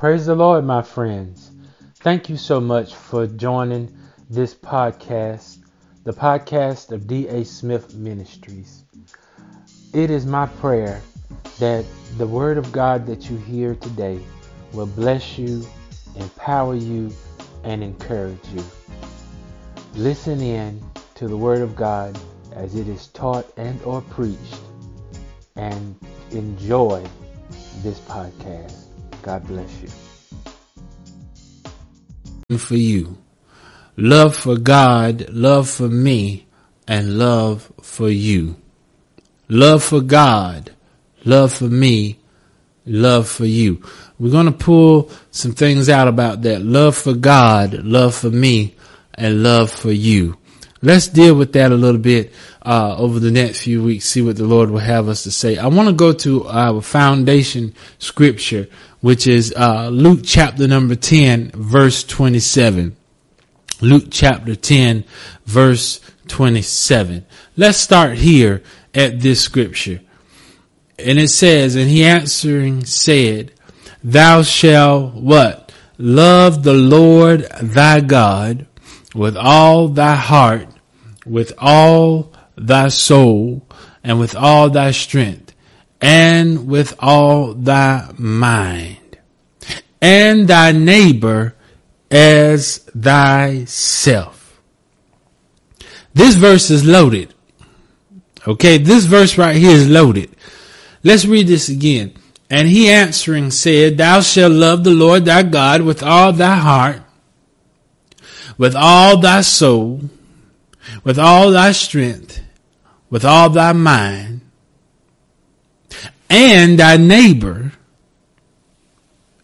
Praise 0.00 0.24
the 0.24 0.34
Lord, 0.34 0.64
my 0.64 0.80
friends. 0.80 1.50
Thank 1.96 2.30
you 2.30 2.38
so 2.38 2.58
much 2.58 2.94
for 2.94 3.26
joining 3.26 3.94
this 4.30 4.54
podcast, 4.54 5.58
the 6.04 6.12
podcast 6.14 6.90
of 6.90 7.06
D.A. 7.06 7.44
Smith 7.44 7.94
Ministries. 7.94 8.84
It 9.92 10.10
is 10.10 10.24
my 10.24 10.46
prayer 10.46 11.02
that 11.58 11.84
the 12.16 12.26
Word 12.26 12.56
of 12.56 12.72
God 12.72 13.04
that 13.08 13.28
you 13.28 13.36
hear 13.36 13.74
today 13.74 14.18
will 14.72 14.86
bless 14.86 15.36
you, 15.36 15.66
empower 16.16 16.76
you, 16.76 17.12
and 17.64 17.82
encourage 17.82 18.48
you. 18.54 18.64
Listen 19.96 20.40
in 20.40 20.82
to 21.16 21.28
the 21.28 21.36
Word 21.36 21.60
of 21.60 21.76
God 21.76 22.18
as 22.54 22.74
it 22.74 22.88
is 22.88 23.08
taught 23.08 23.52
and 23.58 23.78
or 23.82 24.00
preached 24.00 24.62
and 25.56 25.94
enjoy 26.30 27.04
this 27.82 28.00
podcast. 28.00 28.89
God 29.22 29.46
bless 29.46 29.70
you. 29.82 29.88
For 32.58 32.76
you. 32.76 33.18
Love 33.96 34.34
for 34.34 34.56
God, 34.56 35.28
love 35.30 35.68
for 35.68 35.88
me, 35.88 36.46
and 36.88 37.18
love 37.18 37.70
for 37.82 38.08
you. 38.08 38.56
Love 39.48 39.82
for 39.82 40.00
God, 40.00 40.70
love 41.24 41.52
for 41.52 41.64
me, 41.64 42.18
love 42.86 43.28
for 43.28 43.44
you. 43.44 43.82
We're 44.18 44.30
going 44.30 44.46
to 44.46 44.52
pull 44.52 45.10
some 45.30 45.52
things 45.52 45.88
out 45.88 46.08
about 46.08 46.42
that. 46.42 46.62
Love 46.62 46.96
for 46.96 47.14
God, 47.14 47.74
love 47.84 48.14
for 48.14 48.30
me, 48.30 48.74
and 49.14 49.42
love 49.42 49.70
for 49.70 49.92
you. 49.92 50.36
Let's 50.82 51.08
deal 51.08 51.34
with 51.34 51.52
that 51.52 51.72
a 51.72 51.74
little 51.74 52.00
bit 52.00 52.32
uh, 52.62 52.96
over 52.96 53.18
the 53.18 53.30
next 53.30 53.62
few 53.62 53.82
weeks, 53.82 54.06
see 54.06 54.22
what 54.22 54.36
the 54.36 54.44
Lord 54.44 54.70
will 54.70 54.78
have 54.78 55.08
us 55.08 55.24
to 55.24 55.30
say. 55.30 55.58
I 55.58 55.66
want 55.66 55.88
to 55.88 55.94
go 55.94 56.12
to 56.12 56.46
our 56.46 56.80
foundation 56.80 57.74
scripture, 57.98 58.66
which 59.00 59.26
is 59.26 59.54
uh, 59.56 59.88
Luke 59.88 60.20
chapter 60.24 60.68
number 60.68 60.94
10, 60.94 61.52
verse 61.54 62.04
27. 62.04 62.96
Luke 63.80 64.04
chapter 64.10 64.54
10, 64.54 65.04
verse 65.46 66.00
27. 66.28 67.24
Let's 67.56 67.78
start 67.78 68.18
here 68.18 68.62
at 68.94 69.20
this 69.20 69.40
scripture. 69.40 70.00
And 70.98 71.18
it 71.18 71.28
says, 71.28 71.76
And 71.76 71.88
he 71.88 72.04
answering 72.04 72.84
said, 72.84 73.52
Thou 74.04 74.42
shalt 74.42 75.14
what? 75.14 75.72
Love 75.96 76.62
the 76.62 76.74
Lord 76.74 77.46
thy 77.62 78.00
God 78.00 78.66
with 79.14 79.36
all 79.36 79.88
thy 79.88 80.14
heart, 80.14 80.68
with 81.26 81.52
all 81.58 82.32
thy 82.56 82.88
soul, 82.88 83.66
and 84.02 84.18
with 84.18 84.34
all 84.34 84.70
thy 84.70 84.92
strength, 84.92 85.49
and 86.00 86.66
with 86.66 86.94
all 86.98 87.54
thy 87.54 88.10
mind, 88.16 89.18
and 90.00 90.48
thy 90.48 90.72
neighbor 90.72 91.54
as 92.10 92.78
thyself. 92.78 94.60
This 96.12 96.34
verse 96.34 96.70
is 96.70 96.84
loaded. 96.84 97.34
Okay, 98.46 98.78
this 98.78 99.04
verse 99.04 99.36
right 99.36 99.56
here 99.56 99.72
is 99.72 99.88
loaded. 99.88 100.34
Let's 101.04 101.24
read 101.24 101.46
this 101.46 101.68
again. 101.68 102.14
And 102.48 102.66
he 102.66 102.90
answering 102.90 103.52
said, 103.52 103.96
Thou 103.96 104.22
shalt 104.22 104.52
love 104.52 104.82
the 104.82 104.90
Lord 104.90 105.24
thy 105.24 105.44
God 105.44 105.82
with 105.82 106.02
all 106.02 106.32
thy 106.32 106.56
heart, 106.56 107.02
with 108.58 108.74
all 108.74 109.18
thy 109.18 109.42
soul, 109.42 110.00
with 111.04 111.18
all 111.18 111.52
thy 111.52 111.70
strength, 111.72 112.42
with 113.08 113.24
all 113.24 113.50
thy 113.50 113.72
mind, 113.72 114.39
and 116.30 116.78
thy 116.78 116.96
neighbor 116.96 117.72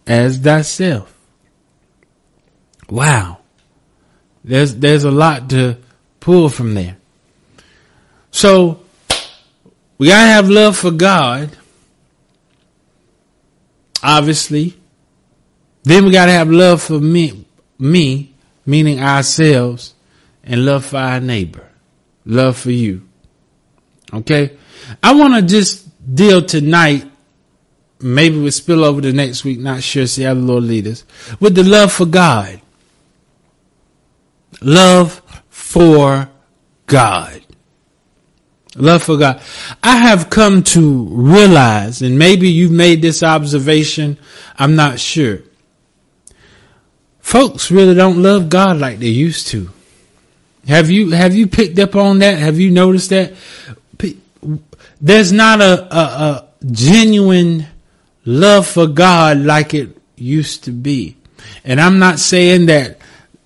as 0.07 0.39
thyself. 0.39 1.13
Wow. 2.89 3.39
There's, 4.45 4.77
there's 4.77 5.03
a 5.03 5.11
lot 5.11 5.51
to 5.51 5.77
pull 6.21 6.49
from 6.49 6.75
there. 6.75 6.97
So, 8.31 8.81
we 9.99 10.09
gotta 10.09 10.29
have 10.29 10.49
love 10.49 10.77
for 10.77 10.93
God. 10.93 11.51
Obviously. 14.03 14.79
Then 15.83 16.05
we 16.05 16.13
gotta 16.13 16.33
have 16.33 16.51
love 16.51 16.83
for 16.83 17.01
me, 17.01 17.47
me, 17.79 18.35
meaning 18.65 19.01
ourselves, 19.01 19.95
and 20.45 20.65
love 20.65 20.85
for 20.85 20.99
our 20.99 21.21
neighbor. 21.21 21.69
Love 22.25 22.57
for 22.57 22.71
you. 22.71 23.09
Okay? 24.13 24.57
I 25.03 25.15
want 25.15 25.35
to 25.35 25.43
just 25.43 25.86
deal 26.13 26.43
tonight, 26.43 27.11
maybe 28.01 28.39
we'll 28.39 28.53
spill 28.53 28.85
over 28.85 29.01
the 29.01 29.13
next 29.13 29.45
week, 29.45 29.59
not 29.59 29.83
sure, 29.83 30.07
see 30.07 30.23
how 30.23 30.35
the 30.35 30.41
Lord 30.41 30.65
lead 30.65 30.87
us, 30.87 31.05
with 31.41 31.55
the 31.55 31.65
love 31.65 31.93
for 31.93 32.07
God. 32.07 32.61
Love 34.61 35.23
for 35.49 36.29
God. 36.87 37.43
Love 38.77 39.03
for 39.03 39.17
God. 39.17 39.41
I 39.83 39.97
have 39.97 40.29
come 40.29 40.63
to 40.65 41.05
realize, 41.05 42.03
and 42.03 42.19
maybe 42.19 42.49
you've 42.49 42.71
made 42.71 43.01
this 43.01 43.23
observation, 43.23 44.19
I'm 44.59 44.77
not 44.77 45.01
sure. 45.01 45.41
Folks 47.21 47.71
really 47.71 47.95
don't 47.95 48.23
love 48.23 48.49
God 48.49 48.79
like 48.79 48.99
they 48.99 49.09
used 49.09 49.49
to. 49.49 49.71
Have 50.69 50.91
you 50.91 51.11
have 51.11 51.35
you 51.35 51.47
picked 51.47 51.79
up 51.79 51.97
on 51.97 52.19
that? 52.21 52.39
Have 52.39 52.59
you 52.59 52.71
noticed 52.71 53.11
that? 53.11 53.35
There's 55.01 55.33
not 55.33 55.61
a, 55.61 55.95
a, 55.95 56.01
a 56.01 56.49
genuine 56.71 57.67
love 58.25 58.67
for 58.67 58.87
God 58.87 59.39
like 59.39 59.75
it 59.75 59.97
used 60.17 60.65
to 60.65 60.73
be. 60.73 61.17
And 61.65 61.81
I'm 61.81 61.99
not 61.99 62.19
saying 62.19 62.67
that, 62.67 62.99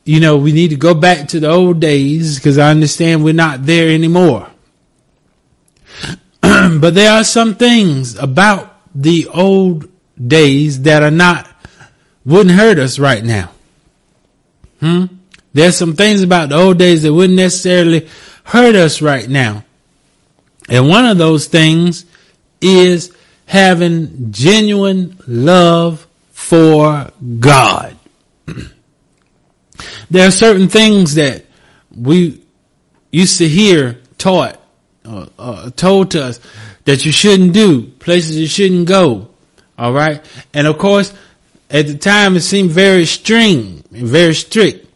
you 0.05 0.21
know, 0.21 0.37
we 0.37 0.53
need 0.53 0.69
to 0.71 0.77
go 0.77 0.95
back 0.95 1.29
to 1.29 1.41
the 1.41 1.51
old 1.51 1.81
days 1.81 2.37
because 2.37 2.59
I 2.59 2.71
understand 2.71 3.25
we're 3.25 3.35
not 3.35 3.65
there 3.65 3.91
anymore. 3.91 4.49
but 6.41 6.95
there 6.95 7.13
are 7.13 7.25
some 7.25 7.55
things 7.55 8.17
about 8.17 8.77
the 8.95 9.29
old 9.29 9.89
days 10.17 10.83
that 10.83 11.03
are 11.03 11.11
not, 11.11 11.49
wouldn't 12.25 12.57
hurt 12.57 12.79
us 12.79 12.99
right 12.99 13.25
now. 13.25 13.51
Hmm? 14.81 15.07
There's 15.53 15.77
some 15.77 15.95
things 15.95 16.23
about 16.23 16.49
the 16.49 16.57
old 16.57 16.79
days 16.79 17.03
that 17.03 17.13
wouldn't 17.13 17.37
necessarily 17.37 18.09
hurt 18.45 18.75
us 18.75 19.03
right 19.03 19.29
now. 19.29 19.65
And 20.71 20.89
one 20.89 21.05
of 21.05 21.19
those 21.19 21.47
things 21.47 22.07
is 22.61 23.15
having 23.45 24.33
genuine 24.33 25.19
love 25.27 26.07
for 26.31 27.11
God. 27.39 27.97
there 30.11 30.27
are 30.27 30.31
certain 30.31 30.69
things 30.69 31.17
that 31.17 31.45
we 31.95 32.43
used 33.11 33.39
to 33.39 33.49
hear 33.49 33.99
taught, 34.17 34.59
uh, 35.05 35.27
uh, 35.39 35.71
told 35.71 36.13
to 36.13 36.25
us 36.25 36.41
that 36.85 37.05
you 37.05 37.13
shouldn't 37.13 37.53
do, 37.53 37.83
places 37.83 38.39
you 38.39 38.47
shouldn't 38.47 38.87
go. 38.87 39.29
All 39.77 39.93
right. 39.93 40.25
And 40.55 40.67
of 40.67 40.79
course, 40.79 41.13
at 41.69 41.87
the 41.87 41.99
time 41.99 42.37
it 42.37 42.41
seemed 42.41 42.71
very 42.71 43.05
string, 43.05 43.85
and 43.93 44.07
very 44.07 44.35
strict 44.35 44.87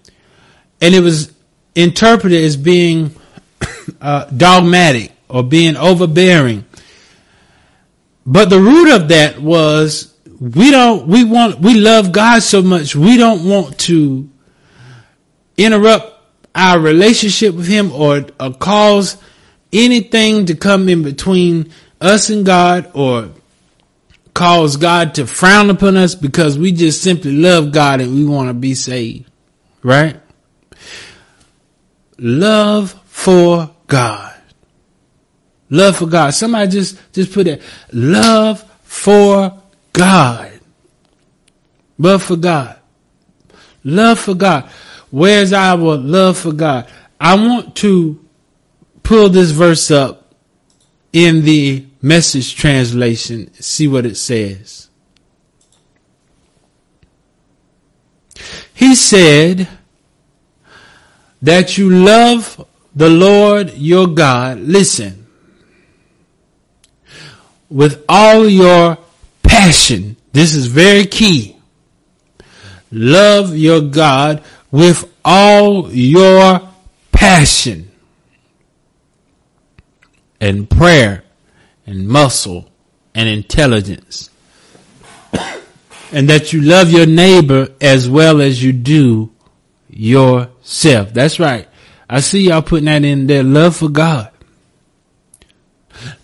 and 0.85 0.95
it 0.95 1.01
was 1.01 1.33
interpreted 1.75 2.45
as 2.45 2.59
being 2.59 3.15
uh, 4.03 4.27
dogmatic 4.27 5.13
or 5.35 5.43
being 5.43 5.77
overbearing. 5.77 6.65
But 8.25 8.51
the 8.51 8.61
root 8.61 8.95
of 8.95 9.09
that 9.09 9.43
was 9.43 10.15
we 10.39 10.71
don't, 10.71 11.09
we 11.09 11.25
want, 11.25 11.59
we 11.59 11.75
love 11.75 12.13
God 12.13 12.45
so 12.45 12.63
much, 12.63 12.95
we 12.95 13.17
don't 13.17 13.45
want 13.45 13.77
to 13.81 14.31
interrupt 15.59 16.13
our 16.55 16.79
relationship 16.79 17.53
with 17.57 17.67
Him 17.67 17.91
or, 17.91 18.27
or 18.39 18.55
cause 18.55 19.17
anything 19.73 20.47
to 20.47 20.55
come 20.55 20.89
in 20.89 21.03
between 21.03 21.73
us 22.01 22.31
and 22.31 22.47
God 22.47 22.93
or 22.95 23.31
cause 24.35 24.77
God 24.77 25.17
to 25.17 25.27
frown 25.27 25.69
upon 25.69 25.97
us 25.97 26.15
because 26.15 26.57
we 26.57 26.71
just 26.71 27.03
simply 27.03 27.33
love 27.33 27.73
God 27.73 28.01
and 28.01 28.15
we 28.15 28.25
want 28.25 28.51
to 28.51 28.55
be 28.55 28.77
saved. 28.77 29.29
Right? 29.83 30.17
Love 32.19 32.93
for 33.07 33.75
God. 33.89 34.34
Love 35.75 35.97
for 35.97 36.07
God. 36.07 36.31
Somebody 36.31 36.71
just, 36.71 36.99
just 37.13 37.33
put 37.33 37.47
it. 37.47 37.63
Love 37.93 38.63
for 38.83 39.61
God. 39.93 40.53
Love 41.99 42.23
for 42.23 42.37
God. 42.37 42.79
Love 43.83 44.19
for 44.19 44.35
God. 44.35 44.69
Where's 45.11 45.53
our 45.53 45.97
love 45.97 46.39
for 46.39 46.53
God? 46.53 46.89
I 47.21 47.35
want 47.37 47.77
to 47.77 48.25
pull 49.03 49.29
this 49.29 49.51
verse 49.51 49.91
up 49.91 50.35
in 51.13 51.43
the 51.43 51.87
message 52.03 52.55
translation, 52.57 53.53
see 53.55 53.89
what 53.89 54.05
it 54.05 54.17
says. 54.17 54.89
He 58.75 58.95
said, 58.95 59.69
that 61.45 61.77
you 61.77 61.91
love 61.91 62.67
the 62.95 63.11
Lord 63.11 63.75
your 63.75 64.07
God, 64.07 64.59
listen, 64.61 65.24
with 67.75 68.05
all 68.09 68.49
your 68.49 68.97
passion. 69.43 70.17
This 70.33 70.55
is 70.55 70.67
very 70.67 71.07
key. 71.07 71.57
love 72.93 73.57
your 73.57 73.81
God 73.81 74.45
with 74.71 75.13
all 75.25 75.91
your 75.93 76.61
passion 77.11 77.91
and 80.41 80.71
prayer 80.71 81.25
and 81.85 82.07
muscle 82.07 82.71
and 83.13 83.29
intelligence. 83.29 84.31
and 86.13 86.29
that 86.29 86.53
you 86.53 86.61
love 86.61 86.93
your 86.93 87.07
neighbor 87.07 87.71
as 87.81 88.09
well 88.09 88.41
as 88.41 88.63
you 88.63 88.73
do 88.73 89.33
yourself. 89.91 91.13
That's 91.13 91.41
right. 91.41 91.67
I 92.09 92.21
see 92.21 92.43
y'all 92.43 92.63
putting 92.63 92.85
that 92.85 93.05
in 93.05 93.27
there. 93.27 93.43
Love 93.43 93.75
for 93.75 93.89
God. 93.89 94.31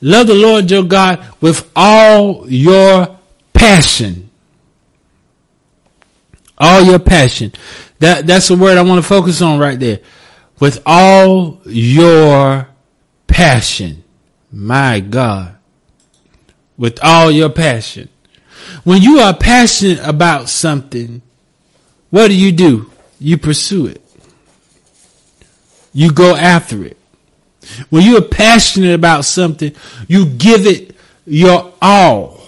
Love 0.00 0.26
the 0.26 0.34
Lord 0.34 0.70
your 0.70 0.82
God 0.82 1.24
with 1.40 1.70
all 1.74 2.48
your 2.50 3.18
passion. 3.52 4.30
All 6.58 6.82
your 6.82 6.98
passion. 6.98 7.52
That, 7.98 8.26
that's 8.26 8.48
the 8.48 8.56
word 8.56 8.78
I 8.78 8.82
want 8.82 9.02
to 9.02 9.08
focus 9.08 9.42
on 9.42 9.58
right 9.58 9.78
there. 9.78 10.00
With 10.58 10.82
all 10.84 11.60
your 11.64 12.68
passion. 13.26 14.04
My 14.52 15.00
God. 15.00 15.56
With 16.76 16.98
all 17.02 17.30
your 17.30 17.50
passion. 17.50 18.08
When 18.84 19.02
you 19.02 19.18
are 19.20 19.34
passionate 19.34 20.00
about 20.06 20.48
something, 20.48 21.22
what 22.10 22.28
do 22.28 22.34
you 22.34 22.52
do? 22.52 22.90
You 23.18 23.38
pursue 23.38 23.86
it. 23.86 24.02
You 25.92 26.12
go 26.12 26.34
after 26.34 26.84
it. 26.84 26.96
When 27.88 28.02
you 28.02 28.18
are 28.18 28.22
passionate 28.22 28.94
about 28.94 29.24
something, 29.24 29.74
you 30.08 30.26
give 30.26 30.66
it 30.66 30.96
your 31.26 31.72
all. 31.80 32.40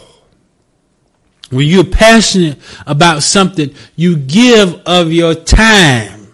When 1.50 1.66
you're 1.66 1.84
passionate 1.84 2.58
about 2.86 3.22
something, 3.22 3.74
you 3.94 4.16
give 4.16 4.74
of 4.86 5.12
your 5.12 5.34
time. 5.34 6.32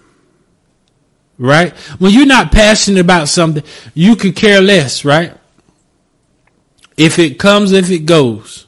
Right? 1.38 1.76
When 1.98 2.12
you're 2.12 2.26
not 2.26 2.52
passionate 2.52 3.00
about 3.00 3.28
something, 3.28 3.64
you 3.94 4.16
could 4.16 4.36
care 4.36 4.60
less, 4.60 5.04
right? 5.04 5.36
If 6.96 7.18
it 7.18 7.38
comes, 7.38 7.72
if 7.72 7.90
it 7.90 8.06
goes. 8.06 8.66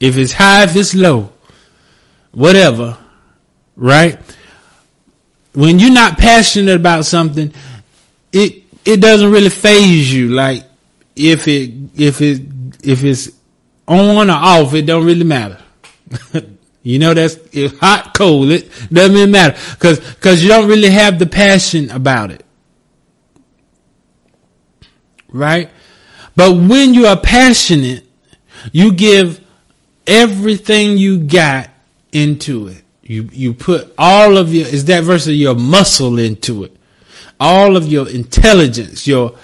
If 0.00 0.16
it's 0.16 0.32
high, 0.32 0.64
if 0.64 0.76
it's 0.76 0.94
low. 0.94 1.32
Whatever. 2.32 2.98
Right? 3.76 4.18
When 5.54 5.78
you're 5.78 5.92
not 5.92 6.18
passionate 6.18 6.76
about 6.76 7.04
something, 7.04 7.52
it 8.88 9.00
doesn't 9.02 9.30
really 9.30 9.50
phase 9.50 10.12
you. 10.12 10.30
Like 10.30 10.64
if 11.14 11.46
it 11.46 11.72
if 11.94 12.22
it 12.22 12.40
if 12.82 13.04
it's 13.04 13.30
on 13.86 14.30
or 14.30 14.32
off, 14.32 14.72
it 14.72 14.86
don't 14.86 15.04
really 15.04 15.24
matter. 15.24 15.58
you 16.82 16.98
know 16.98 17.12
that's 17.12 17.36
if 17.52 17.78
hot 17.78 18.14
cold. 18.14 18.48
It 18.48 18.70
doesn't 18.90 19.14
really 19.14 19.30
matter 19.30 19.58
because 19.72 20.00
because 20.00 20.42
you 20.42 20.48
don't 20.48 20.68
really 20.68 20.88
have 20.88 21.18
the 21.18 21.26
passion 21.26 21.90
about 21.90 22.30
it, 22.30 22.46
right? 25.28 25.68
But 26.34 26.52
when 26.54 26.94
you 26.94 27.06
are 27.06 27.20
passionate, 27.20 28.06
you 28.72 28.94
give 28.94 29.44
everything 30.06 30.96
you 30.96 31.18
got 31.18 31.68
into 32.10 32.68
it. 32.68 32.84
You 33.02 33.28
you 33.32 33.52
put 33.52 33.92
all 33.98 34.38
of 34.38 34.54
your 34.54 34.66
is 34.66 34.86
that 34.86 35.04
verse 35.04 35.26
of 35.26 35.34
your 35.34 35.54
muscle 35.54 36.18
into 36.18 36.64
it. 36.64 36.77
All 37.40 37.76
of 37.76 37.86
your 37.86 38.08
intelligence, 38.08 39.06
your 39.06 39.36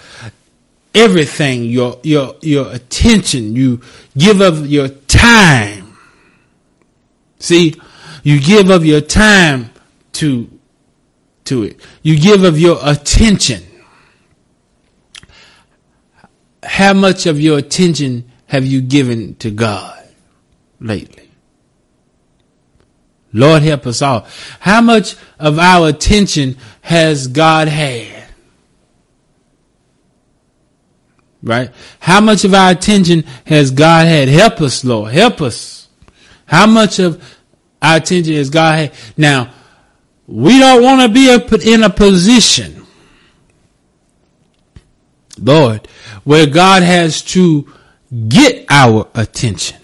everything, 0.94 1.64
your 1.64 1.98
your 2.02 2.36
your 2.40 2.70
attention, 2.72 3.54
you 3.54 3.80
give 4.16 4.40
of 4.40 4.66
your 4.66 4.88
time. 4.88 5.96
See, 7.38 7.74
you 8.22 8.40
give 8.40 8.70
of 8.70 8.84
your 8.84 9.00
time 9.00 9.70
to 10.14 10.50
to 11.44 11.62
it. 11.62 11.80
You 12.02 12.18
give 12.18 12.42
of 12.42 12.58
your 12.58 12.78
attention 12.82 13.62
how 16.64 16.94
much 16.94 17.26
of 17.26 17.40
your 17.40 17.58
attention 17.58 18.30
have 18.46 18.64
you 18.64 18.80
given 18.80 19.34
to 19.36 19.50
God 19.50 20.08
lately? 20.80 21.23
Lord 23.34 23.62
help 23.62 23.86
us 23.88 24.00
all. 24.00 24.26
How 24.60 24.80
much 24.80 25.16
of 25.40 25.58
our 25.58 25.88
attention 25.88 26.56
has 26.82 27.26
God 27.26 27.66
had? 27.66 28.28
Right? 31.42 31.70
How 31.98 32.20
much 32.20 32.44
of 32.44 32.54
our 32.54 32.70
attention 32.70 33.24
has 33.44 33.72
God 33.72 34.06
had? 34.06 34.28
Help 34.28 34.60
us, 34.60 34.84
Lord. 34.84 35.12
Help 35.12 35.42
us. 35.42 35.88
How 36.46 36.66
much 36.66 37.00
of 37.00 37.22
our 37.82 37.96
attention 37.96 38.34
has 38.34 38.50
God 38.50 38.78
had? 38.78 38.92
Now, 39.16 39.52
we 40.28 40.60
don't 40.60 40.82
want 40.82 41.02
to 41.02 41.08
be 41.08 41.28
in 41.70 41.82
a 41.82 41.90
position, 41.90 42.86
Lord, 45.38 45.86
where 46.22 46.46
God 46.46 46.84
has 46.84 47.20
to 47.22 47.70
get 48.28 48.66
our 48.70 49.08
attention. 49.14 49.78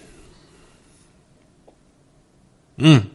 Mm. 2.79 3.10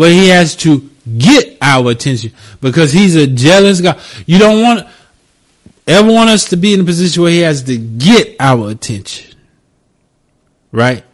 Where 0.00 0.10
he 0.10 0.28
has 0.28 0.56
to 0.56 0.88
get 1.18 1.58
our 1.60 1.90
attention 1.90 2.32
because 2.62 2.90
he's 2.90 3.16
a 3.16 3.26
jealous 3.26 3.82
God. 3.82 4.00
You 4.24 4.38
don't 4.38 4.62
want 4.62 4.88
ever 5.86 6.10
want 6.10 6.30
us 6.30 6.48
to 6.48 6.56
be 6.56 6.72
in 6.72 6.80
a 6.80 6.84
position 6.84 7.22
where 7.22 7.30
he 7.30 7.40
has 7.40 7.64
to 7.64 7.76
get 7.76 8.34
our 8.40 8.70
attention. 8.70 9.36
Right? 10.72 11.04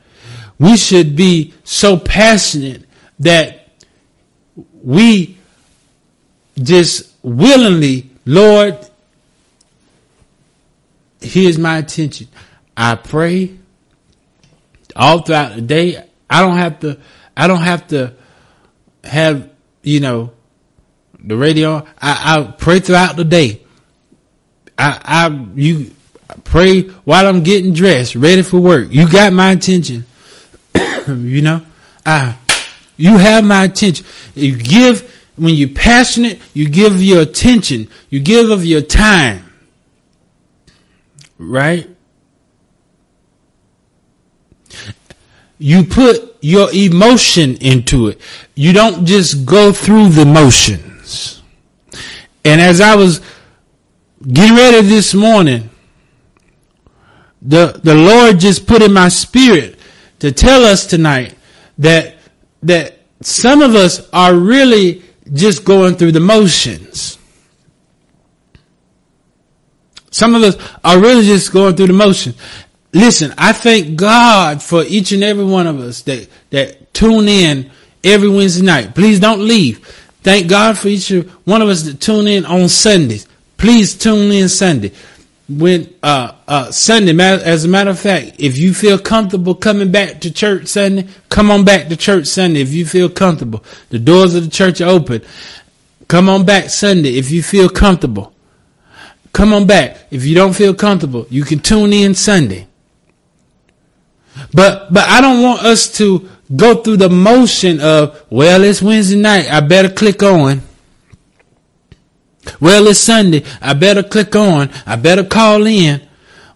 We 0.61 0.77
should 0.77 1.17
be 1.17 1.53
so 1.65 1.97
passionate 1.99 2.85
that 3.19 3.71
we 4.85 5.37
just 6.57 7.13
willingly, 7.25 8.09
Lord, 8.25 8.79
here's 11.21 11.59
my 11.59 11.79
attention. 11.79 12.29
I 12.77 12.95
pray 12.95 13.57
all 14.95 15.23
throughout 15.23 15.57
the 15.57 15.63
day. 15.63 16.09
I 16.31 16.41
don't 16.41 16.59
have 16.59 16.79
to, 16.79 17.01
I 17.37 17.49
don't 17.49 17.63
have 17.63 17.89
to 17.89 18.15
have, 19.07 19.51
you 19.83 20.01
know, 20.01 20.33
the 21.19 21.37
radio. 21.37 21.87
I, 22.01 22.37
I 22.37 22.53
pray 22.53 22.81
throughout 22.81 23.17
the 23.17 23.25
day. 23.25 23.63
I, 24.79 25.01
I, 25.29 25.49
you 25.55 25.93
pray 26.45 26.83
while 26.83 27.27
I'm 27.27 27.43
getting 27.43 27.73
dressed, 27.73 28.15
ready 28.15 28.43
for 28.43 28.59
work. 28.59 28.89
You 28.91 29.11
got 29.11 29.33
my 29.33 29.53
attention. 29.53 30.05
you 31.09 31.43
know, 31.43 31.63
I, 32.05 32.37
you 32.97 33.17
have 33.17 33.45
my 33.45 33.65
attention. 33.65 34.05
You 34.35 34.57
give, 34.57 35.11
when 35.37 35.55
you're 35.55 35.71
passionate, 35.71 36.41
you 36.53 36.69
give 36.69 37.03
your 37.03 37.23
attention. 37.23 37.89
You 38.11 38.21
give 38.21 38.51
of 38.51 38.65
your 38.65 38.83
time 38.83 39.47
right? 41.39 41.89
You 45.59 45.85
put 45.85 46.36
your 46.47 46.73
emotion 46.73 47.57
into 47.57 48.07
it. 48.07 48.21
You 48.55 48.73
don't 48.73 49.05
just 49.05 49.45
go 49.45 49.73
through 49.73 50.11
the 50.11 50.25
motions. 50.25 51.43
And 52.45 52.61
as 52.61 52.81
I 52.81 52.95
was 52.95 53.21
getting 54.23 54.57
ready 54.57 54.87
this 54.87 55.13
morning, 55.13 55.71
the, 57.43 57.81
the 57.83 57.97
Lord 57.97 58.39
just 58.39 58.65
put 58.65 58.81
in 58.81 58.93
my 58.93 59.09
spirit 59.09 59.77
to 60.21 60.31
tell 60.31 60.65
us 60.65 60.87
tonight 60.87 61.35
that, 61.79 62.15
that 62.63 63.01
some 63.23 63.61
of 63.61 63.75
us 63.75 64.09
are 64.13 64.33
really 64.33 65.03
just 65.33 65.65
going 65.65 65.97
through 65.97 66.13
the 66.13 66.21
motions. 66.21 67.19
Some 70.13 70.37
of 70.37 70.45
us 70.45 70.57
are 70.85 71.01
really 71.01 71.25
just 71.25 71.53
going 71.53 71.75
through 71.75 71.89
the 71.89 71.93
motion. 71.93 72.35
Listen, 72.97 73.35
I 73.37 73.53
thank 73.53 73.95
God 73.95 74.63
for 74.63 74.83
each 74.83 75.13
and 75.13 75.23
every 75.23 75.45
one 75.45 75.67
of 75.67 75.79
us 75.81 76.01
that, 76.03 76.31
that 76.49 76.95
tune 76.95 77.29
in 77.29 77.71
every 78.03 78.31
Wednesday 78.31 78.65
night. 78.65 78.95
Please 78.95 79.21
don't 79.21 79.41
leave. 79.41 79.87
Thank 80.23 80.49
God 80.49 80.79
for 80.79 80.89
each 80.89 81.11
one 81.45 81.61
of 81.61 81.69
us 81.69 81.83
that 81.83 82.01
tune 82.01 82.27
in 82.27 82.47
on 82.47 82.71
Sundays. 82.71 83.29
Please 83.59 83.95
tune 83.95 84.33
in 84.33 84.49
Sunday. 84.49 84.93
When, 85.47 85.93
uh, 86.03 86.33
uh, 86.49 86.71
Sunday, 86.71 87.15
as 87.23 87.67
a 87.67 87.69
matter 87.69 87.91
of 87.91 88.01
fact, 88.01 88.37
if 88.39 88.57
you 88.57 88.73
feel 88.73 88.99
comfortable 88.99 89.55
coming 89.55 89.93
back 89.93 90.23
to 90.23 90.31
church 90.33 90.69
Sunday, 90.69 91.07
come 91.29 91.51
on 91.51 91.67
back 91.67 91.89
to 91.89 91.99
church 91.99 92.27
Sunday 92.29 92.63
if 92.63 92.73
you 92.73 92.87
feel 92.87 93.11
comfortable. 93.11 93.63
The 93.91 93.99
doors 93.99 94.35
of 94.35 94.45
the 94.45 94.51
church 94.51 94.81
are 94.81 94.89
open. 94.89 95.21
Come 96.09 96.31
on 96.31 96.47
back 96.47 96.71
Sunday 96.71 97.19
if 97.19 97.31
you 97.31 97.43
feel 97.43 97.69
comfortable. 97.69 98.33
Come 99.35 99.53
on 99.53 99.67
back. 99.67 99.99
If 100.11 100.25
you 100.25 100.35
don't 100.35 100.55
feel 100.55 100.73
comfortable, 100.73 101.27
you 101.29 101.45
can 101.45 101.59
tune 101.59 101.93
in 101.93 102.15
Sunday. 102.15 102.67
But, 104.57 104.91
but 104.91 105.07
I 105.07 105.21
don't 105.21 105.43
want 105.43 105.61
us 105.65 105.93
to 105.99 106.31
go 106.57 106.77
through 106.77 106.97
the 106.97 107.11
motion 107.11 107.79
of, 107.79 108.25
well, 108.31 108.65
it's 108.65 108.81
Wednesday 108.81 109.21
night. 109.21 109.53
I 109.53 109.61
better 109.61 109.91
click 109.91 110.23
on. 110.23 110.63
Well, 112.59 112.87
it's 112.87 113.01
Sunday. 113.01 113.45
I 113.61 113.75
better 113.75 114.03
click 114.03 114.35
on. 114.35 114.71
I 114.87 114.97
better 114.97 115.25
call 115.25 115.67
in. 115.67 116.01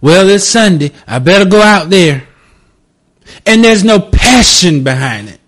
Well, 0.01 0.31
it's 0.31 0.45
Sunday. 0.45 0.93
I 1.07 1.19
better 1.19 1.45
go 1.45 1.61
out 1.61 1.91
there. 1.91 2.27
And 3.45 3.63
there's 3.63 3.85
no 3.85 4.01
passion 4.01 4.83
behind 4.83 5.29
it. 5.29 5.41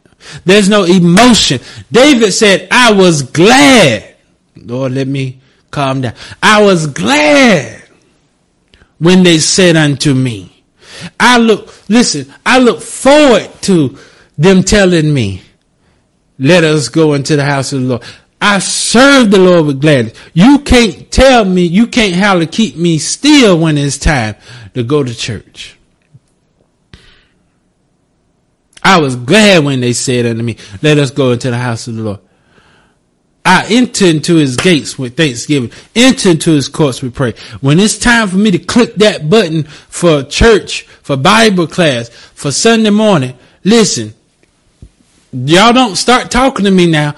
There's 0.44 0.68
no 0.68 0.84
emotion. 0.84 1.58
David 1.90 2.32
said, 2.32 2.68
I 2.70 2.92
was 2.92 3.22
glad. 3.22 4.14
Lord, 4.56 4.92
let 4.92 5.08
me 5.08 5.40
calm 5.70 6.02
down. 6.02 6.12
I 6.42 6.62
was 6.62 6.86
glad 6.86 7.82
when 8.98 9.22
they 9.22 9.38
said 9.38 9.74
unto 9.74 10.12
me, 10.12 10.64
I 11.18 11.38
look, 11.38 11.71
listen, 11.88 12.32
I 12.44 12.58
look 12.58 12.80
forward 12.80 13.50
to 13.62 13.98
them 14.38 14.62
telling 14.62 15.12
me, 15.12 15.42
let 16.38 16.64
us 16.64 16.88
go 16.88 17.14
into 17.14 17.36
the 17.36 17.44
house 17.44 17.72
of 17.72 17.82
the 17.82 17.86
Lord. 17.86 18.02
I 18.40 18.58
serve 18.58 19.30
the 19.30 19.38
Lord 19.38 19.66
with 19.66 19.80
gladness. 19.80 20.18
You 20.34 20.58
can't 20.58 21.10
tell 21.12 21.44
me, 21.44 21.62
you 21.62 21.86
can't 21.86 22.14
how 22.14 22.40
to 22.40 22.46
keep 22.46 22.76
me 22.76 22.98
still 22.98 23.58
when 23.58 23.78
it's 23.78 23.98
time 23.98 24.34
to 24.74 24.82
go 24.82 25.04
to 25.04 25.14
church. 25.14 25.78
I 28.82 29.00
was 29.00 29.14
glad 29.14 29.64
when 29.64 29.80
they 29.80 29.92
said 29.92 30.26
unto 30.26 30.42
me, 30.42 30.56
let 30.82 30.98
us 30.98 31.12
go 31.12 31.30
into 31.30 31.50
the 31.50 31.58
house 31.58 31.86
of 31.86 31.94
the 31.94 32.02
Lord. 32.02 32.20
I 33.44 33.66
enter 33.68 34.06
into 34.06 34.36
his 34.36 34.56
gates 34.56 34.98
with 34.98 35.16
thanksgiving, 35.16 35.72
enter 35.96 36.30
into 36.30 36.52
his 36.52 36.68
courts 36.68 37.02
with 37.02 37.14
prayer. 37.14 37.34
When 37.60 37.80
it's 37.80 37.98
time 37.98 38.28
for 38.28 38.36
me 38.36 38.52
to 38.52 38.58
click 38.58 38.94
that 38.96 39.28
button 39.28 39.64
for 39.64 40.22
church, 40.22 40.82
for 41.02 41.16
Bible 41.16 41.66
class, 41.66 42.08
for 42.08 42.52
Sunday 42.52 42.90
morning, 42.90 43.36
listen, 43.64 44.14
y'all 45.32 45.72
don't 45.72 45.96
start 45.96 46.30
talking 46.30 46.64
to 46.64 46.70
me 46.70 46.86
now 46.86 47.16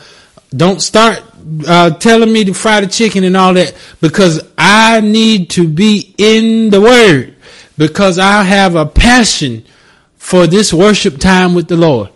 don't 0.57 0.81
start 0.81 1.23
uh, 1.67 1.91
telling 1.91 2.33
me 2.33 2.45
to 2.45 2.55
fry 2.55 2.81
the 2.81 2.87
chicken 2.87 3.25
and 3.25 3.37
all 3.37 3.55
that 3.55 3.75
because 4.01 4.47
I 4.57 5.01
need 5.01 5.51
to 5.51 5.67
be 5.67 6.15
in 6.17 6.71
the 6.71 6.81
Word 6.81 7.35
because 7.77 8.19
I 8.19 8.43
have 8.43 8.77
a 8.77 8.87
passion 8.87 9.65
for 10.17 10.47
this 10.47 10.73
worship 10.73 11.19
time 11.19 11.55
with 11.55 11.69
the 11.69 11.77
Lord. 11.77 12.11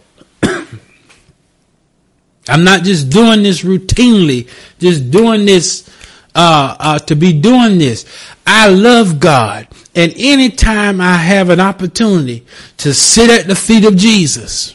I'm 2.49 2.65
not 2.65 2.83
just 2.83 3.11
doing 3.11 3.43
this 3.43 3.63
routinely, 3.63 4.49
just 4.79 5.11
doing 5.11 5.45
this 5.45 5.89
uh, 6.35 6.77
uh, 6.79 6.99
to 7.01 7.17
be 7.17 7.39
doing 7.39 7.79
this. 7.79 8.07
I 8.47 8.69
love 8.69 9.21
God, 9.21 9.69
and 9.95 10.13
anytime 10.17 11.01
I 11.01 11.17
have 11.17 11.51
an 11.51 11.61
opportunity 11.61 12.47
to 12.79 12.95
sit 12.95 13.31
at 13.31 13.47
the 13.47 13.57
feet 13.57 13.85
of 13.85 13.97
Jesus, 13.97 14.75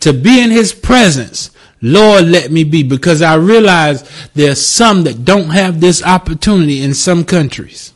to 0.00 0.12
be 0.12 0.42
in 0.42 0.50
His 0.50 0.72
presence, 0.72 1.50
Lord, 1.82 2.24
let 2.24 2.50
me 2.50 2.64
be 2.64 2.82
because 2.82 3.22
I 3.22 3.34
realize 3.36 4.08
there's 4.34 4.64
some 4.64 5.04
that 5.04 5.24
don't 5.24 5.50
have 5.50 5.80
this 5.80 6.02
opportunity 6.02 6.82
in 6.82 6.94
some 6.94 7.24
countries. 7.24 7.92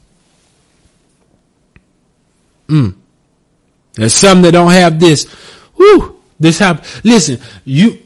Mm. 2.68 2.94
There's 3.94 4.14
some 4.14 4.42
that 4.42 4.52
don't 4.52 4.70
have 4.70 5.00
this. 5.00 5.26
Whoo, 5.76 6.20
this 6.38 6.58
happen. 6.58 6.84
Listen, 7.04 7.40
you, 7.64 7.98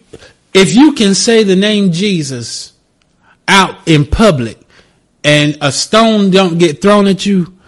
if 0.54 0.72
you 0.72 0.92
can 0.92 1.14
say 1.14 1.42
the 1.42 1.56
name 1.56 1.90
Jesus 1.90 2.72
out 3.46 3.88
in 3.88 4.06
public 4.06 4.58
and 5.24 5.58
a 5.60 5.72
stone 5.72 6.30
don't 6.30 6.58
get 6.58 6.80
thrown 6.80 7.08
at 7.08 7.26
you, 7.26 7.58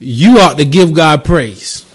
you 0.00 0.40
ought 0.40 0.58
to 0.58 0.64
give 0.64 0.92
God 0.92 1.24
praise. 1.24 1.86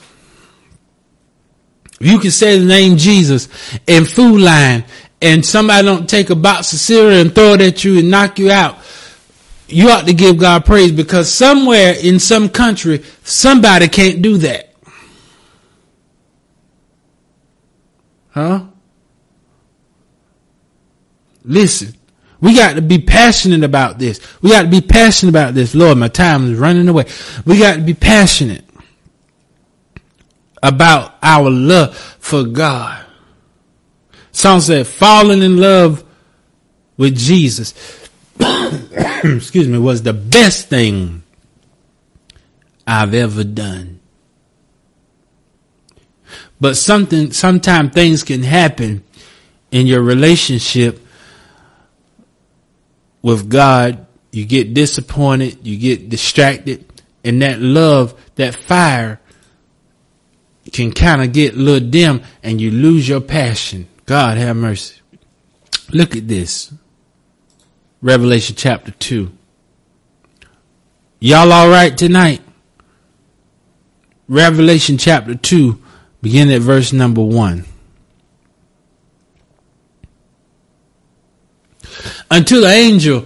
If 2.00 2.08
you 2.08 2.20
can 2.20 2.32
say 2.32 2.58
the 2.58 2.66
name 2.66 2.96
Jesus 2.96 3.50
in 3.86 4.06
food 4.06 4.40
line 4.40 4.86
and 5.22 5.46
somebody 5.46 5.86
don't 5.86 6.10
take 6.10 6.30
a 6.30 6.36
box 6.36 6.72
of 6.72 6.80
cereal 6.80 7.20
and 7.20 7.36
throw 7.36 7.54
it 7.54 7.62
at 7.62 7.84
you 7.84 8.00
and 8.00 8.10
knock 8.10 8.40
you 8.40 8.50
out, 8.50 8.78
you 9.68 9.90
ought 9.90 10.08
to 10.08 10.14
give 10.14 10.38
God 10.38 10.66
praise 10.66 10.94
because 10.94 11.32
somewhere 11.32 11.94
in 12.02 12.18
some 12.18 12.48
country, 12.48 13.04
somebody 13.24 13.90
can't 13.90 14.22
do 14.22 14.38
that. 14.38 14.74
Huh? 18.30 18.69
Listen, 21.50 21.96
we 22.40 22.56
got 22.56 22.76
to 22.76 22.82
be 22.82 23.00
passionate 23.00 23.64
about 23.64 23.98
this. 23.98 24.22
We 24.44 24.52
got 24.52 24.62
to 24.62 24.68
be 24.68 24.82
passionate 24.82 25.32
about 25.32 25.56
this. 25.56 25.74
Lord, 25.74 25.98
my 25.98 26.08
time 26.08 26.54
is 26.54 26.60
running 26.60 26.88
away. 26.88 27.06
We 27.44 27.58
got 27.58 27.78
to 27.78 27.82
be 27.82 27.96
passionate 27.96 28.64
about 30.62 31.16
our 31.24 31.50
love 31.50 31.98
for 31.98 32.44
God. 32.44 33.04
Song 34.32 34.62
said, 34.62 34.86
falling 34.86 35.42
in 35.42 35.58
love 35.58 36.04
with 36.98 37.18
Jesus, 37.18 37.74
excuse 38.40 39.68
me, 39.68 39.80
was 39.80 40.04
the 40.04 40.14
best 40.14 40.68
thing 40.68 41.24
I've 42.86 43.16
ever 43.16 43.44
done. 43.44 44.00
But 46.62 46.78
something, 46.78 47.32
sometimes 47.32 47.92
things 47.94 48.24
can 48.24 48.44
happen 48.44 49.04
in 49.72 49.88
your 49.88 50.04
relationship 50.04 51.08
with 53.22 53.50
God. 53.50 54.06
You 54.32 54.46
get 54.46 54.74
disappointed, 54.74 55.66
you 55.66 55.78
get 55.78 56.10
distracted, 56.10 56.86
and 57.24 57.42
that 57.42 57.60
love, 57.60 58.14
that 58.36 58.56
fire 58.56 59.20
can 60.72 60.92
kind 60.92 61.24
of 61.24 61.34
get 61.34 61.56
a 61.56 61.58
little 61.58 61.90
dim 61.90 62.22
and 62.44 62.62
you 62.62 62.72
lose 62.72 63.08
your 63.08 63.22
passion. 63.22 63.88
God 64.06 64.38
have 64.38 64.56
mercy. 64.56 64.96
Look 65.92 66.16
at 66.16 66.28
this. 66.28 66.72
Revelation 68.02 68.56
chapter 68.56 68.92
2. 68.92 69.32
Y'all 71.20 71.52
all 71.52 71.70
right 71.70 71.98
tonight? 71.98 72.42
Revelation 74.30 74.98
chapter 74.98 75.36
2, 75.36 75.82
begin 76.22 76.50
at 76.52 76.62
verse 76.62 76.94
number 76.94 77.22
1. 77.22 77.66
Until 82.32 82.62
the 82.62 82.70
angel 82.70 83.26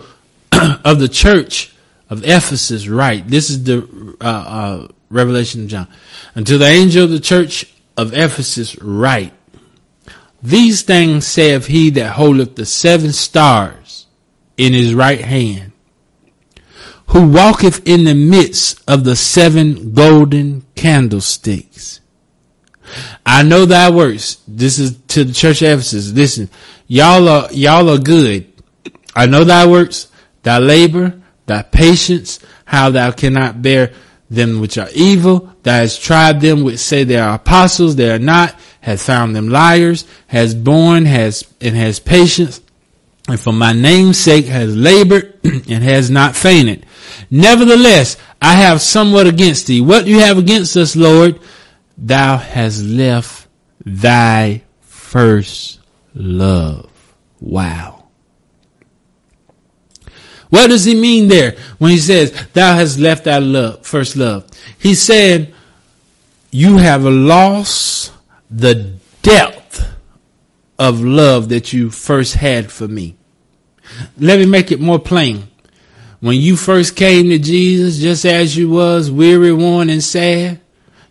of 0.86 1.00
the 1.00 1.10
church 1.10 1.74
of 2.10 2.24
Ephesus 2.24 2.88
write, 2.88 3.28
this 3.28 3.50
is 3.50 3.64
the 3.64 4.16
uh, 4.22 4.26
uh, 4.26 4.88
Revelation 5.10 5.64
of 5.64 5.68
John. 5.68 5.88
Until 6.36 6.60
the 6.60 6.68
angel 6.68 7.04
of 7.06 7.12
the 7.12 7.20
church 7.20 7.74
of 7.98 8.14
Ephesus 8.14 8.80
write, 8.82 9.34
these 10.42 10.82
things 10.82 11.26
saith 11.26 11.68
he 11.68 11.90
that 11.92 12.14
holdeth 12.14 12.56
the 12.56 12.66
seven 12.66 13.14
stars 13.14 14.08
in 14.58 14.74
his 14.74 14.94
right 14.94 15.22
hand, 15.22 15.72
who 17.08 17.28
walketh 17.28 17.88
in 17.88 18.04
the 18.04 18.14
midst 18.14 18.82
of 18.88 19.04
the 19.04 19.16
seven 19.16 19.94
golden 19.94 20.66
candlesticks. 20.76 22.02
I 23.26 23.44
know 23.44 23.66
thy 23.66 23.90
works. 23.90 24.38
This 24.48 24.80
is 24.80 24.98
to 25.10 25.24
the 25.24 25.34
church 25.34 25.62
of 25.62 25.70
Ephesus. 25.70 26.12
Listen, 26.12 26.50
y'all 26.88 27.28
are, 27.30 27.52
y'all 27.52 27.90
are 27.90 27.98
good. 27.98 28.53
I 29.16 29.26
know 29.26 29.44
thy 29.44 29.68
works, 29.68 30.08
thy 30.44 30.58
labor, 30.60 31.20
thy 31.46 31.62
patience, 31.62 32.40
how 32.66 32.90
thou 32.90 33.12
cannot 33.12 33.62
bear 33.62 33.94
them 34.30 34.60
which 34.60 34.78
are 34.78 34.90
evil. 34.94 35.54
Thou 35.64 35.74
hast 35.74 36.02
tried 36.02 36.42
them 36.42 36.64
which 36.64 36.80
say 36.80 37.04
they 37.04 37.18
are 37.18 37.36
apostles, 37.36 37.96
they 37.96 38.12
are 38.12 38.20
not, 38.20 38.56
has 38.82 39.06
found 39.06 39.36
them 39.36 39.50
liars, 39.50 40.06
has 40.28 40.56
borne, 40.56 41.06
has, 41.06 41.46
and 41.62 41.76
has 41.76 42.00
patience, 42.00 42.62
and 43.28 43.40
for 43.40 43.54
my 43.54 43.72
name's 43.72 44.18
sake 44.18 44.46
has 44.46 44.76
labored 44.76 45.40
and 45.44 45.84
has 45.84 46.10
not 46.10 46.36
fainted. 46.36 46.86
Nevertheless, 47.32 48.18
I 48.42 48.56
have 48.56 48.82
somewhat 48.82 49.28
against 49.28 49.68
thee. 49.68 49.80
What 49.80 50.08
you 50.08 50.20
have 50.20 50.38
against 50.38 50.76
us, 50.76 50.96
Lord? 50.96 51.40
Thou 51.98 52.38
hast 52.38 52.84
left 52.84 53.48
thy 53.86 54.64
first 54.82 55.80
love. 56.14 56.90
Wow. 57.40 58.03
What 60.54 60.68
does 60.68 60.86
he 60.86 60.94
mean 60.94 61.30
there 61.30 61.56
when 61.80 61.90
he 61.90 61.98
says, 61.98 62.32
thou 62.54 62.76
hast 62.76 63.00
left 63.00 63.24
thy 63.24 63.40
love, 63.40 63.84
first 63.84 64.16
love? 64.16 64.48
He 64.78 64.94
said, 64.94 65.52
you 66.52 66.78
have 66.78 67.04
lost 67.04 68.14
the 68.52 68.94
depth 69.24 69.84
of 70.78 71.02
love 71.02 71.50
that 71.50 71.74
you 71.74 71.90
first 71.90 72.36
had 72.36 72.72
for 72.72 72.88
me. 72.88 73.16
Let 74.20 74.38
me 74.38 74.46
make 74.46 74.72
it 74.72 74.80
more 74.80 75.00
plain. 75.00 75.48
When 76.20 76.38
you 76.38 76.56
first 76.56 76.96
came 76.96 77.30
to 77.30 77.40
Jesus, 77.40 77.98
just 77.98 78.24
as 78.24 78.56
you 78.56 78.70
was, 78.70 79.10
weary, 79.10 79.52
worn, 79.52 79.90
and 79.90 80.04
sad, 80.04 80.62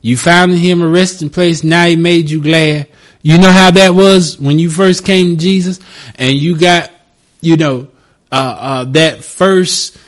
you 0.01 0.17
found 0.17 0.53
in 0.53 0.59
him 0.59 0.83
a 0.83 0.87
resting 0.87 1.31
place. 1.31 1.65
Now 1.65 1.87
he 1.87 1.97
made 1.97 2.31
you 2.31 2.41
glad. 2.41 2.87
You 3.23 3.39
know 3.39 3.51
how 3.51 3.73
that 3.73 3.93
was 3.93 4.39
when 4.39 4.61
you 4.61 4.71
first 4.71 5.05
came 5.05 5.31
to 5.31 5.43
Jesus 5.43 5.81
and 6.15 6.37
you 6.37 6.57
got, 6.57 6.93
you 7.41 7.57
know, 7.57 7.89
uh, 8.33 8.57
uh, 8.59 8.85
that 8.85 9.23
first 9.23 9.99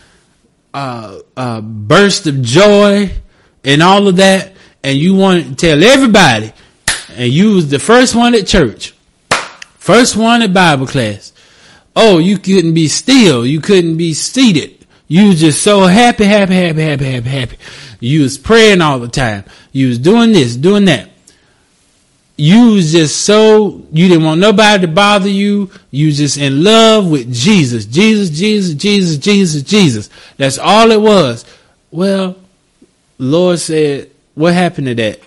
uh, 0.73 1.21
uh, 1.37 1.61
burst 1.61 2.27
of 2.27 2.41
joy 2.43 3.11
and 3.63 3.83
all 3.83 4.09
of 4.09 4.17
that, 4.17 4.55
and 4.83 4.99
you 4.99 5.15
want 5.15 5.45
to 5.45 5.55
tell 5.55 5.85
everybody, 5.85 6.53
and 7.11 7.31
you 7.33 7.55
was 7.55 7.71
the 7.71 7.79
first 7.79 8.15
one 8.15 8.35
at 8.35 8.47
church, 8.47 8.95
first 9.79 10.17
one 10.17 10.43
at 10.43 10.53
Bible 10.53 10.87
class. 10.87 11.33
Oh, 11.95 12.19
you 12.19 12.39
couldn't 12.39 12.75
be 12.75 12.89
still, 12.89 13.47
you 13.47 13.61
couldn't 13.61 13.97
be 13.97 14.15
seated. 14.15 14.85
You 15.07 15.29
was 15.29 15.41
just 15.41 15.63
so 15.63 15.83
happy, 15.83 16.25
happy, 16.25 16.55
happy, 16.55 16.81
happy, 16.81 17.05
happy, 17.05 17.29
happy. 17.29 17.57
You 18.01 18.23
was 18.23 18.39
praying 18.39 18.81
all 18.81 18.99
the 18.99 19.09
time. 19.09 19.45
You 19.71 19.89
was 19.89 19.99
doing 19.99 20.33
this, 20.33 20.57
doing 20.57 20.87
that. 20.87 21.11
You 22.37 22.73
was 22.73 22.91
just 22.91 23.23
so 23.23 23.83
you 23.93 24.09
didn't 24.09 24.25
want 24.25 24.41
nobody 24.41 24.87
to 24.87 24.93
bother 24.93 25.29
you. 25.29 25.71
You 25.91 26.11
just 26.11 26.37
in 26.37 26.65
love 26.65 27.09
with 27.09 27.33
Jesus, 27.33 27.87
Jesus, 27.87 28.31
Jesus, 28.31 28.75
Jesus, 28.75 29.19
Jesus, 29.19 29.63
Jesus. 29.63 30.11
That's 30.37 30.59
all 30.59 30.91
it 30.91 31.01
was. 31.01 31.45
Well, 31.93 32.37
Lord 33.19 33.61
said, 33.61 34.11
what 34.35 34.53
happened 34.53 34.89
to 34.89 34.95
that? 34.97 35.21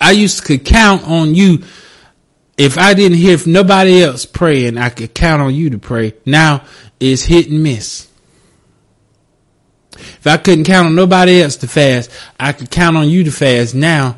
I 0.00 0.12
used 0.12 0.38
to 0.38 0.44
could 0.44 0.64
count 0.64 1.06
on 1.06 1.34
you. 1.34 1.62
If 2.56 2.78
I 2.78 2.94
didn't 2.94 3.18
hear 3.18 3.34
if 3.34 3.46
nobody 3.46 4.02
else 4.02 4.24
praying, 4.24 4.78
I 4.78 4.88
could 4.88 5.14
count 5.14 5.42
on 5.42 5.54
you 5.54 5.70
to 5.70 5.78
pray. 5.78 6.14
Now 6.26 6.64
it's 6.98 7.22
hit 7.22 7.48
and 7.48 7.62
miss. 7.62 8.08
If 10.02 10.26
I 10.26 10.36
couldn't 10.36 10.64
count 10.64 10.86
on 10.86 10.94
nobody 10.94 11.42
else 11.42 11.56
to 11.56 11.68
fast, 11.68 12.10
I 12.38 12.52
could 12.52 12.70
count 12.70 12.96
on 12.96 13.08
you 13.08 13.24
to 13.24 13.32
fast. 13.32 13.74
Now 13.74 14.16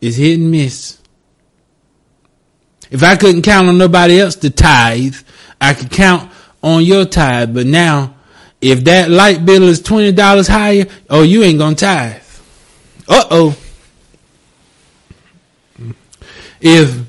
it's 0.00 0.16
hit 0.16 0.38
and 0.38 0.50
miss. 0.50 0.98
If 2.90 3.02
I 3.02 3.16
couldn't 3.16 3.42
count 3.42 3.68
on 3.68 3.78
nobody 3.78 4.20
else 4.20 4.36
to 4.36 4.50
tithe, 4.50 5.16
I 5.60 5.74
could 5.74 5.90
count 5.90 6.30
on 6.62 6.84
your 6.84 7.04
tithe. 7.04 7.54
But 7.54 7.66
now, 7.66 8.14
if 8.60 8.84
that 8.84 9.10
light 9.10 9.44
bill 9.44 9.64
is 9.64 9.82
twenty 9.82 10.12
dollars 10.12 10.48
higher, 10.48 10.86
oh, 11.10 11.22
you 11.22 11.42
ain't 11.42 11.58
gonna 11.58 11.76
tithe. 11.76 12.22
Uh 13.08 13.24
oh. 13.30 13.56
If 16.60 17.00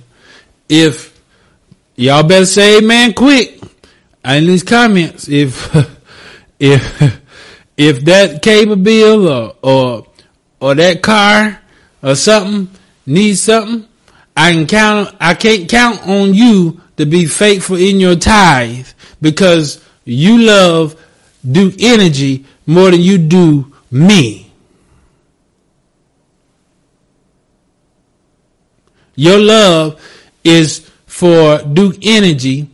if 0.70 1.22
y'all 1.96 2.24
better 2.24 2.46
say 2.46 2.78
amen 2.80 3.14
quick. 3.14 3.62
In 4.26 4.46
these 4.46 4.64
comments, 4.64 5.30
if 5.30 5.74
if 6.60 7.22
if 7.78 8.04
that 8.06 8.42
cable 8.42 8.76
bill 8.76 9.30
or 9.30 9.56
or 9.62 10.08
or 10.60 10.76
that 10.76 11.02
car 11.02 11.62
or 12.02 12.16
something 12.16 12.70
needs 13.06 13.42
something, 13.42 13.88
I 14.36 14.52
can 14.52 14.68
count. 14.68 15.16
I 15.20 15.36
can't 15.36 15.70
count 15.70 16.08
on 16.08 16.34
you 16.34 16.82
to 16.98 17.06
be 17.06 17.28
faithful 17.28 17.78
in 17.78 18.00
your 18.00 18.16
tithe 18.16 18.88
because 19.22 19.84
you 20.04 20.40
love 20.40 21.02
Duke 21.50 21.76
Energy 21.80 22.46
more 22.66 22.92
than 22.92 23.02
you 23.02 23.18
do 23.20 23.74
me. 23.92 24.52
Your 29.16 29.40
love 29.40 30.02
is 30.44 30.80
for 31.06 31.60
Duke 31.60 31.98
Energy 32.04 32.68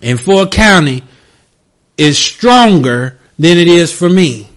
and 0.00 0.20
for 0.20 0.46
County 0.46 1.04
is 1.96 2.18
stronger 2.18 3.18
than 3.38 3.58
it 3.58 3.68
is 3.68 3.92
for 3.92 4.08
me. 4.08 4.48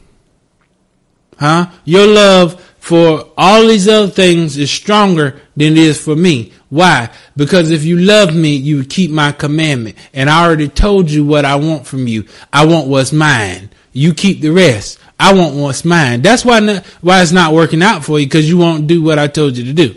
Huh? 1.38 1.68
Your 1.84 2.08
love 2.08 2.62
for 2.80 3.32
all 3.38 3.68
these 3.68 3.88
other 3.88 4.08
things 4.12 4.58
is 4.58 4.70
stronger 4.70 5.42
than 5.58 5.74
it 5.74 5.78
is 5.80 6.00
for 6.00 6.16
me. 6.16 6.54
Why? 6.70 7.10
Because 7.36 7.72
if 7.72 7.84
you 7.84 7.98
love 7.98 8.36
me, 8.36 8.56
you 8.56 8.78
would 8.78 8.90
keep 8.90 9.12
my 9.12 9.32
commandment. 9.32 9.98
And 10.14 10.30
I 10.30 10.46
already 10.46 10.68
told 10.68 11.10
you 11.10 11.26
what 11.26 11.46
I 11.46 11.56
want 11.56 11.88
from 11.88 12.08
you. 12.08 12.26
I 12.54 12.66
want 12.66 12.88
what's 12.88 13.12
mine. 13.12 13.70
You 13.92 14.14
keep 14.14 14.42
the 14.42 14.50
rest. 14.50 15.00
I 15.20 15.34
want 15.34 15.56
what's 15.56 15.86
mine. 15.86 16.22
That's 16.22 16.44
why, 16.46 16.60
not, 16.60 16.86
why 17.02 17.22
it's 17.22 17.32
not 17.32 17.54
working 17.54 17.82
out 17.82 18.04
for 18.04 18.20
you 18.20 18.26
because 18.26 18.48
you 18.48 18.58
won't 18.58 18.88
do 18.88 19.02
what 19.02 19.18
I 19.18 19.28
told 19.28 19.58
you 19.58 19.66
to 19.66 19.74
do. 19.74 19.96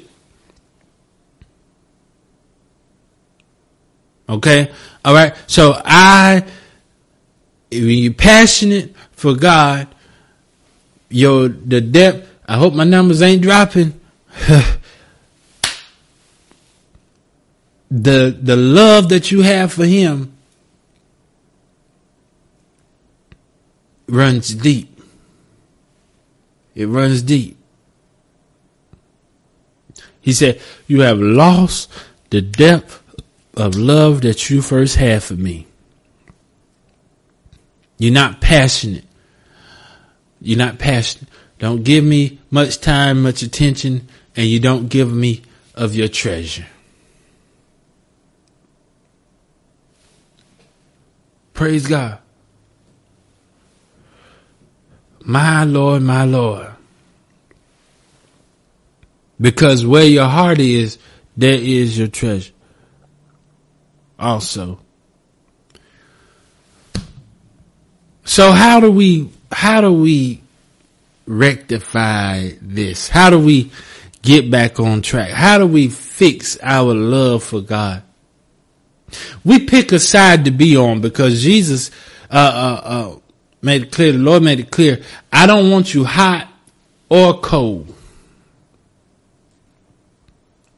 Okay. 4.29 4.71
All 5.05 5.15
right. 5.15 5.35
So 5.47 5.73
I 5.85 6.45
when 7.71 7.89
you're 7.89 8.13
passionate 8.13 8.95
for 9.13 9.35
God, 9.35 9.89
your 11.11 11.49
the 11.49 11.81
depth. 11.81 12.27
I 12.47 12.57
hope 12.57 12.75
my 12.75 12.85
numbers 12.85 13.23
ain't 13.23 13.43
dropping. 13.43 13.99
the 17.91 18.37
the 18.41 18.57
love 18.57 19.09
that 19.11 19.31
you 19.31 19.43
have 19.43 19.73
for 19.73 19.85
Him 19.85 20.33
runs 24.09 24.55
deep. 24.55 25.01
It 26.75 26.87
runs 26.87 27.23
deep. 27.23 27.57
He 30.21 30.33
said, 30.33 30.61
"You 30.87 31.01
have 31.01 31.19
lost 31.21 31.91
the 32.31 32.41
depth 32.43 33.03
of 33.55 33.77
love 33.77 34.23
that 34.23 34.51
you 34.51 34.63
first 34.63 34.97
had 34.97 35.23
for 35.23 35.35
me." 35.35 35.68
You're 37.99 38.13
not 38.13 38.41
passionate. 38.41 39.05
You're 40.41 40.59
not 40.59 40.79
passionate. 40.79 41.29
Don't 41.59 41.83
give 41.83 42.05
me 42.05 42.39
much 42.51 42.81
time, 42.81 43.23
much 43.23 43.43
attention, 43.43 44.09
and 44.37 44.47
you 44.47 44.61
don't 44.61 44.89
give 44.89 45.13
me 45.13 45.43
of 45.75 45.95
your 45.95 46.09
treasure. 46.09 46.67
Praise 51.53 51.89
God. 51.89 52.19
My 55.25 55.65
Lord, 55.65 56.03
my 56.03 56.25
Lord. 56.25 56.69
Because 59.41 59.85
where 59.85 60.07
your 60.07 60.27
heart 60.27 60.61
is, 60.61 60.99
there 61.37 61.59
is 61.61 61.99
your 61.99 62.09
treasure. 62.09 62.53
Also. 64.19 64.79
So 68.29 68.53
how 68.53 68.79
do 68.81 68.93
we, 68.93 69.31
how 69.51 69.81
do 69.81 69.91
we 69.91 70.43
rectify 71.27 72.51
this? 72.61 73.09
How 73.09 73.31
do 73.31 73.39
we 73.39 73.73
get 74.21 74.51
back 74.51 74.79
on 74.79 75.01
track? 75.01 75.31
How 75.31 75.57
do 75.57 75.67
we 75.67 75.89
fix 75.89 76.59
our 76.63 76.93
love 76.93 77.43
for 77.43 77.63
God? 77.63 78.03
We 79.47 79.61
pick 79.61 79.93
a 79.93 79.99
side 79.99 80.45
to 80.45 80.51
be 80.51 80.77
on 80.77 81.01
because 81.01 81.43
Jesus, 81.43 81.91
uh, 82.31 82.35
uh, 82.35 82.81
uh, 82.85 83.19
made 83.63 83.85
it 83.85 83.93
clear, 83.93 84.13
the 84.13 84.19
Lord 84.19 84.43
made 84.43 84.61
it 84.61 84.71
clear, 84.71 85.01
I 85.33 85.47
don't 85.47 85.71
want 85.71 85.95
you 85.95 86.05
hot 86.05 86.53
or 87.09 87.41
cold. 87.41 87.95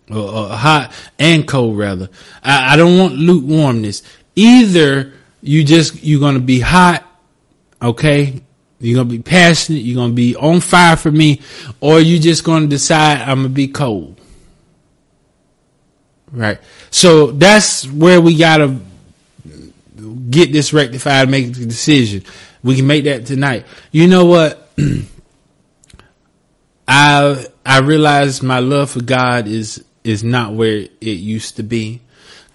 Or, 0.08 0.50
hot 0.50 0.92
and 1.18 1.48
cold 1.48 1.76
rather. 1.76 2.10
I, 2.44 2.74
I 2.74 2.76
don't 2.76 2.96
want 2.96 3.14
lukewarmness. 3.14 4.04
Either 4.36 5.14
you 5.42 5.64
just, 5.64 6.04
you're 6.04 6.20
going 6.20 6.34
to 6.34 6.40
be 6.40 6.60
hot 6.60 7.08
Okay. 7.82 8.40
You're 8.80 8.96
going 8.96 9.08
to 9.08 9.16
be 9.16 9.22
passionate. 9.22 9.78
You're 9.78 9.96
going 9.96 10.10
to 10.10 10.16
be 10.16 10.36
on 10.36 10.60
fire 10.60 10.96
for 10.96 11.10
me, 11.10 11.40
or 11.80 12.00
you're 12.00 12.20
just 12.20 12.44
going 12.44 12.62
to 12.62 12.68
decide 12.68 13.20
I'm 13.20 13.40
going 13.40 13.42
to 13.42 13.48
be 13.50 13.68
cold. 13.68 14.18
Right. 16.32 16.58
So 16.90 17.32
that's 17.32 17.86
where 17.86 18.20
we 18.20 18.36
got 18.36 18.58
to 18.58 18.80
get 20.30 20.52
this 20.52 20.72
rectified, 20.72 21.28
make 21.28 21.54
the 21.54 21.66
decision. 21.66 22.24
We 22.62 22.76
can 22.76 22.86
make 22.86 23.04
that 23.04 23.26
tonight. 23.26 23.66
You 23.90 24.08
know 24.08 24.24
what? 24.24 24.70
I, 26.88 27.46
I 27.64 27.80
realize 27.80 28.42
my 28.42 28.60
love 28.60 28.90
for 28.90 29.02
God 29.02 29.46
is, 29.46 29.84
is 30.04 30.24
not 30.24 30.54
where 30.54 30.86
it 31.00 31.04
used 31.04 31.56
to 31.56 31.62
be. 31.62 32.00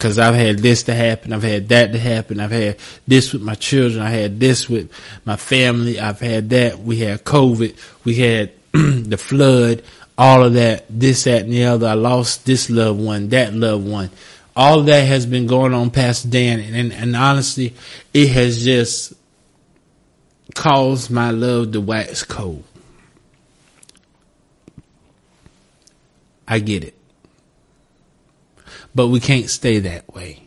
Cause 0.05 0.19
I've 0.19 0.35
had 0.35 0.59
this 0.59 0.83
to 0.83 0.93
happen. 0.93 1.33
I've 1.33 1.41
had 1.41 1.67
that 1.69 1.91
to 1.91 1.97
happen. 1.97 2.39
I've 2.39 2.51
had 2.51 2.77
this 3.07 3.33
with 3.33 3.41
my 3.41 3.55
children. 3.55 4.03
I 4.03 4.11
had 4.11 4.39
this 4.39 4.69
with 4.69 4.91
my 5.25 5.35
family. 5.35 5.99
I've 5.99 6.19
had 6.19 6.51
that. 6.51 6.77
We 6.77 6.97
had 6.97 7.23
COVID. 7.23 7.75
We 8.05 8.13
had 8.13 8.51
the 8.71 9.17
flood, 9.17 9.81
all 10.15 10.43
of 10.43 10.53
that, 10.53 10.85
this, 10.91 11.23
that, 11.23 11.45
and 11.45 11.51
the 11.51 11.63
other. 11.63 11.87
I 11.87 11.93
lost 11.93 12.45
this 12.45 12.69
loved 12.69 13.01
one, 13.01 13.29
that 13.29 13.55
loved 13.55 13.87
one. 13.87 14.11
All 14.55 14.83
that 14.83 15.07
has 15.07 15.25
been 15.25 15.47
going 15.47 15.73
on 15.73 15.89
past 15.89 16.29
Dan. 16.29 16.59
And, 16.59 16.93
and 16.93 17.15
honestly, 17.15 17.73
it 18.13 18.29
has 18.29 18.63
just 18.63 19.11
caused 20.53 21.09
my 21.09 21.31
love 21.31 21.71
to 21.71 21.81
wax 21.81 22.21
cold. 22.23 22.63
I 26.47 26.59
get 26.59 26.83
it. 26.83 26.95
But 28.95 29.07
we 29.07 29.19
can't 29.19 29.49
stay 29.49 29.79
that 29.79 30.13
way. 30.13 30.41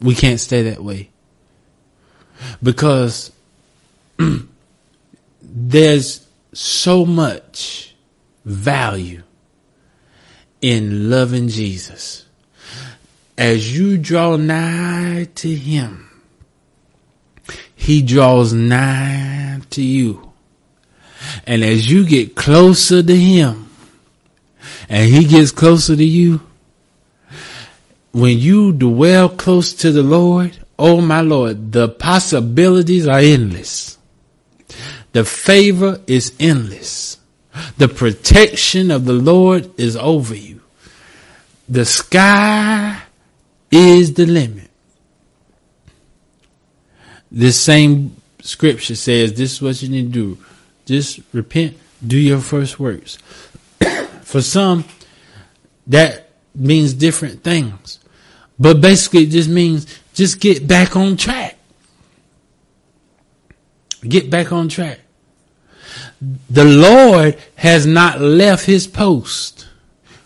We 0.00 0.14
can't 0.14 0.40
stay 0.40 0.62
that 0.62 0.82
way. 0.82 1.10
Because 2.62 3.32
there's 5.42 6.26
so 6.52 7.04
much 7.04 7.94
value 8.44 9.22
in 10.60 11.10
loving 11.10 11.48
Jesus. 11.48 12.26
As 13.36 13.76
you 13.76 13.98
draw 13.98 14.36
nigh 14.36 15.28
to 15.34 15.54
him, 15.54 16.10
he 17.74 18.02
draws 18.02 18.52
nigh 18.52 19.60
to 19.70 19.82
you. 19.82 20.32
And 21.46 21.64
as 21.64 21.90
you 21.90 22.06
get 22.06 22.36
closer 22.36 23.02
to 23.02 23.16
him, 23.16 23.69
and 24.90 25.08
he 25.08 25.24
gets 25.24 25.52
closer 25.52 25.94
to 25.94 26.04
you, 26.04 26.40
when 28.10 28.36
you 28.36 28.72
dwell 28.72 29.28
close 29.28 29.72
to 29.74 29.92
the 29.92 30.02
Lord, 30.02 30.58
oh 30.76 31.00
my 31.00 31.20
Lord, 31.20 31.70
the 31.70 31.88
possibilities 31.88 33.06
are 33.06 33.20
endless. 33.20 33.96
The 35.12 35.24
favor 35.24 36.00
is 36.08 36.34
endless. 36.40 37.18
The 37.78 37.86
protection 37.86 38.90
of 38.90 39.04
the 39.04 39.12
Lord 39.12 39.78
is 39.78 39.96
over 39.96 40.34
you. 40.34 40.60
The 41.68 41.84
sky 41.84 43.00
is 43.70 44.14
the 44.14 44.26
limit. 44.26 44.70
This 47.30 47.60
same 47.60 48.16
scripture 48.42 48.96
says 48.96 49.34
this 49.34 49.52
is 49.52 49.62
what 49.62 49.80
you 49.82 49.88
need 49.88 50.12
to 50.12 50.34
do. 50.34 50.38
Just 50.84 51.20
repent, 51.32 51.76
do 52.04 52.18
your 52.18 52.40
first 52.40 52.80
works. 52.80 53.18
For 54.30 54.40
some, 54.40 54.84
that 55.88 56.30
means 56.54 56.94
different 56.94 57.42
things. 57.42 57.98
But 58.60 58.80
basically 58.80 59.24
it 59.24 59.30
just 59.30 59.48
means 59.48 59.88
just 60.14 60.38
get 60.38 60.68
back 60.68 60.94
on 60.94 61.16
track. 61.16 61.58
Get 64.02 64.30
back 64.30 64.52
on 64.52 64.68
track. 64.68 65.00
The 66.48 66.64
Lord 66.64 67.38
has 67.56 67.86
not 67.86 68.20
left 68.20 68.66
his 68.66 68.86
post. 68.86 69.66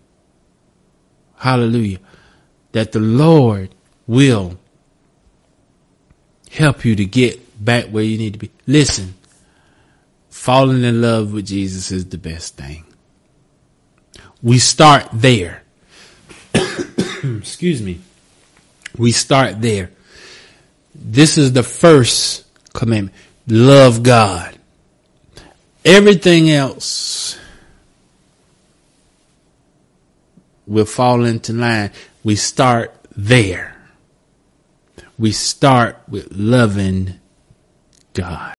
Hallelujah. 1.36 1.98
That 2.72 2.92
the 2.92 3.00
Lord 3.00 3.74
will 4.06 4.58
help 6.50 6.84
you 6.84 6.94
to 6.96 7.04
get 7.04 7.64
back 7.64 7.86
where 7.86 8.04
you 8.04 8.18
need 8.18 8.34
to 8.34 8.38
be. 8.38 8.50
Listen, 8.66 9.14
falling 10.28 10.84
in 10.84 11.00
love 11.00 11.32
with 11.32 11.46
Jesus 11.46 11.90
is 11.90 12.06
the 12.06 12.18
best 12.18 12.56
thing. 12.56 12.84
We 14.42 14.58
start 14.58 15.08
there. 15.12 15.61
Excuse 17.38 17.82
me. 17.82 18.00
We 18.96 19.12
start 19.12 19.60
there. 19.60 19.90
This 20.94 21.38
is 21.38 21.52
the 21.52 21.62
first 21.62 22.44
commandment. 22.72 23.16
Love 23.46 24.02
God. 24.02 24.56
Everything 25.84 26.50
else 26.50 27.38
will 30.66 30.84
fall 30.84 31.24
into 31.24 31.52
line. 31.52 31.90
We 32.22 32.36
start 32.36 32.94
there. 33.16 33.76
We 35.18 35.32
start 35.32 35.98
with 36.08 36.28
loving 36.32 37.18
God. 38.14 38.54